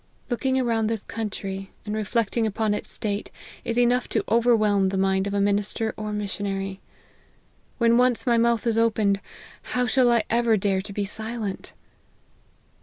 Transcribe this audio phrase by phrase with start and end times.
[0.31, 3.29] Looking around this country, and reflect ing upon its state,
[3.63, 6.79] is enough to overwhelm the mind of a minister or missionary.
[7.77, 9.21] When once my mouth is opened,
[9.61, 11.73] how shall I ever dare to be silent?